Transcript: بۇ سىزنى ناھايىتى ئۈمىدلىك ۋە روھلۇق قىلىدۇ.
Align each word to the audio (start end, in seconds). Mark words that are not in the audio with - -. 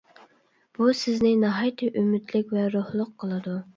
بۇ 0.77 0.87
سىزنى 1.01 1.33
ناھايىتى 1.43 1.91
ئۈمىدلىك 2.01 2.57
ۋە 2.59 2.65
روھلۇق 2.77 3.13
قىلىدۇ. 3.25 3.59